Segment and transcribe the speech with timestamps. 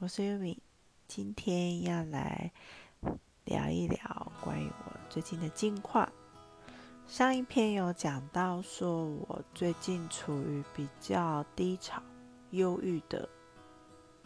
[0.00, 0.56] 我是优米，
[1.06, 2.50] 今天要来
[3.44, 6.10] 聊一聊关于我最近的近况。
[7.06, 12.02] 上一篇有讲到说，我最近处于比较低潮、
[12.52, 13.28] 忧郁的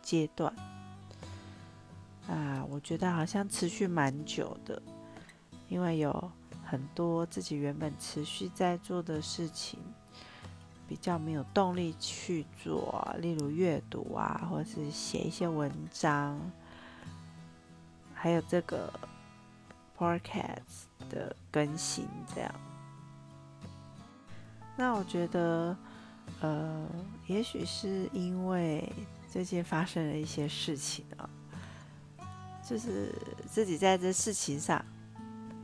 [0.00, 0.54] 阶段。
[2.28, 4.80] 啊，我觉得好像持续蛮久的，
[5.68, 6.30] 因为有
[6.64, 9.80] 很多自己原本持续在做的事情。
[10.88, 16.40] 比较没有动力去做，例如阅读啊，或是写一些文章，
[18.14, 18.92] 还有这个
[19.98, 22.54] podcast 的更新这样。
[24.76, 25.76] 那我觉得，
[26.40, 26.86] 呃，
[27.26, 28.92] 也许是因为
[29.28, 31.28] 最近发生了一些事情啊，
[32.62, 33.12] 就是
[33.50, 34.84] 自己在这事情上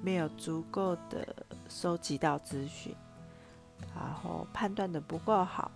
[0.02, 2.94] 没有足够的收集到资讯。
[3.94, 5.70] 然后判断的不够好，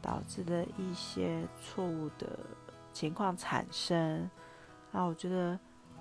[0.00, 2.38] 导致的一些错误的
[2.92, 4.30] 情况产生。
[4.92, 5.58] 啊，我觉得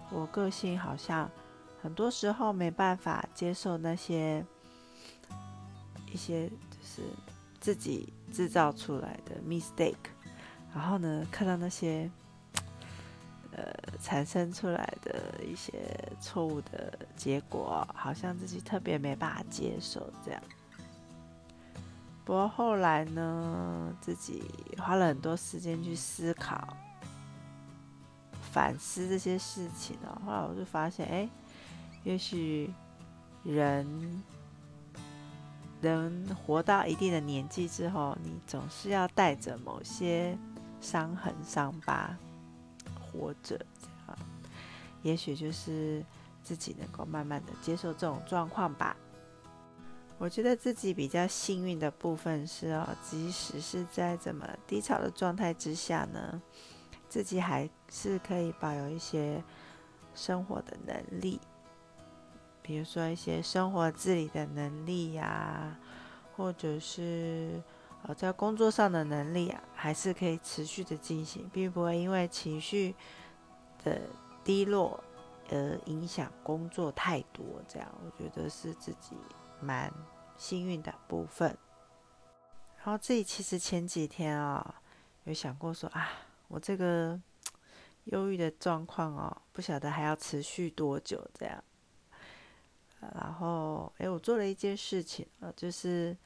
[0.10, 1.30] 我个性好像
[1.82, 4.46] 很多时候没办法接受那些
[6.12, 7.02] 一些就是
[7.60, 9.96] 自己制造出来的 mistake。
[10.74, 12.10] 然后呢，看到那些
[13.54, 15.74] 呃产生出来的一些
[16.20, 20.42] 错误的结果，好像自己特别没办法接受这样。
[22.26, 24.44] 不过后来呢，自己
[24.80, 26.76] 花了很多时间去思考、
[28.52, 30.20] 反思这些事情哦。
[30.26, 31.30] 后来我就发现，哎，
[32.04, 32.74] 也许
[33.44, 34.24] 人
[35.82, 40.36] 人活到一定的年纪之后，你总是要带着某些
[40.82, 42.18] 伤痕、伤疤
[43.00, 44.18] 活着，这样，
[45.04, 46.04] 也许就是
[46.42, 48.98] 自己能够慢慢的接受这种状况吧。
[50.18, 56.42] 我觉得自己比较幸运的部分是哦，即使是在这么低潮的状态之下呢，
[57.10, 59.44] 自己还是可以保有一些
[60.16, 61.40] 生活的能力，
[62.62, 65.78] 比如说一些生活自理的能力呀，
[66.36, 67.62] 或者是
[68.04, 72.96] 呃在工作上的能力啊，还是可以持续的进行，并不会因为情绪
[73.84, 74.00] 的
[74.46, 75.04] 低落
[75.52, 77.46] 而影响工作太多。
[77.68, 79.18] 这样，我觉得是自己。
[79.62, 79.92] 蛮
[80.38, 81.58] 幸运的部分，
[82.78, 84.82] 然后自己其实前几天啊，
[85.24, 86.10] 有想过说啊，
[86.48, 87.20] 我这个
[88.06, 91.64] 忧郁的状况哦，不晓得还要持续多久这样。
[93.14, 96.18] 然后，哎，我做了一件事情啊，就是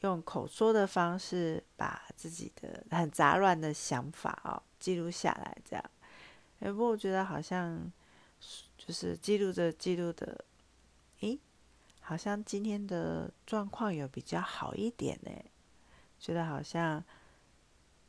[0.00, 5.84] 用口说的方式，把自己的很杂乱的想法哦记录下来，这样。
[6.60, 7.92] 哎，不过我觉得好像
[8.78, 10.44] 就是记录着记录的，
[12.10, 15.30] 好像今天的状况有比较好一点呢，
[16.18, 17.04] 觉得好像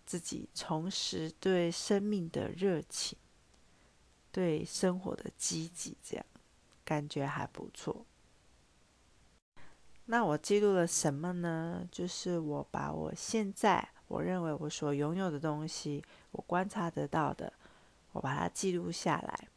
[0.08, 3.16] 自己重拾对生命的热情，
[4.32, 6.26] 对生活的积极，这样
[6.84, 8.04] 感觉还不错。
[10.06, 11.88] 那我记录了什么呢？
[11.92, 17.54] 就是我把我现在我认为我所拥有的东西，我观察得到的，
[18.14, 19.48] 我把它记录下来。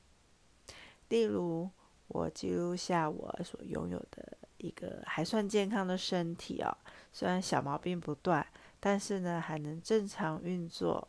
[1.09, 1.71] 例如。
[2.09, 6.77] 我记录下我所拥有的一个还算健康的身体哦，
[7.13, 8.47] 虽然小毛病不断，
[8.79, 11.09] 但是呢还能正常运作、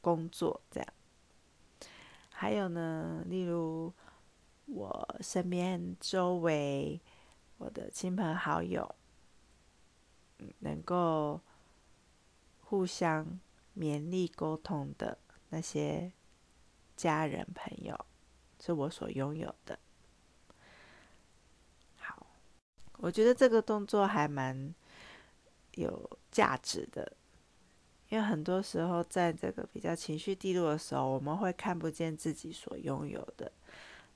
[0.00, 0.88] 工作这样。
[2.30, 3.92] 还有呢，例如
[4.66, 7.00] 我身边周围
[7.58, 8.94] 我的亲朋好友，
[10.60, 11.40] 能够
[12.60, 13.38] 互相
[13.76, 15.18] 勉励沟通的
[15.50, 16.12] 那些
[16.96, 18.06] 家人朋友。
[18.64, 19.76] 是我所拥有的。
[21.96, 22.24] 好，
[22.98, 24.72] 我觉得这个动作还蛮
[25.74, 27.12] 有价值的，
[28.08, 33.50] 因为很多时候在这个比较情绪低落的时候，我们会看不见自己所拥有的。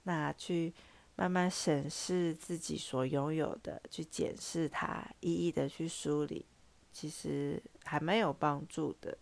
[0.05, 0.73] 那去
[1.17, 6.47] 慢慢审视自己所拥有的，去检视它，一一的去梳理，
[6.93, 9.19] 其实还蛮有帮助的。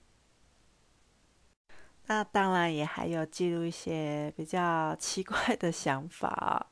[2.06, 6.66] 那当然也还有记录一些比较 奇怪的想法，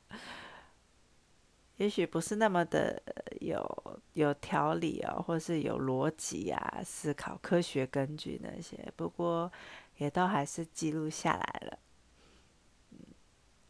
[1.77, 3.01] 也许不是那么的
[3.41, 9.51] 有有条理哦，或是有逻辑啊，思考科学根据那些，不过
[9.97, 11.79] 也都还是记录下来了。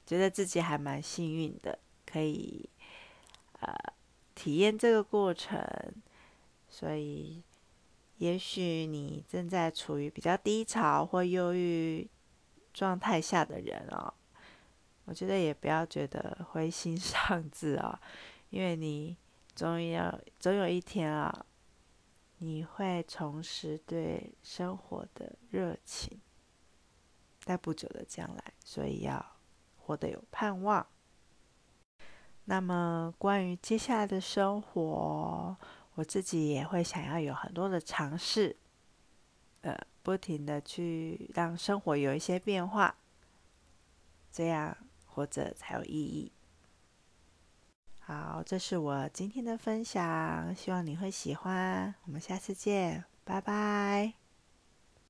[0.06, 2.70] 觉得自己还蛮幸运的，可以
[3.62, 3.74] 呃
[4.36, 5.66] 体验这个过程，
[6.68, 7.42] 所以。
[8.24, 12.10] 也许你正在处于比较低潮或忧郁
[12.74, 14.14] 状态下的人哦，
[15.04, 18.00] 我觉得也不要觉得灰心丧志啊，
[18.50, 19.18] 因为你
[19.54, 21.46] 终要总有一天啊，
[22.38, 26.18] 你会重拾对生活的热情，
[27.42, 29.36] 在不久的将来，所以要
[29.76, 30.88] 活得有盼望。
[32.46, 35.58] 那么，关于接下来的生活，
[35.96, 38.56] 我自己也会想要有很多的尝试，
[39.62, 42.96] 呃，不停的去让生活有一些变化，
[44.32, 44.76] 这样
[45.06, 46.32] 活着才有意义。
[48.00, 51.94] 好，这是我今天的分享，希望你会喜欢。
[52.06, 54.23] 我们下次见，拜拜。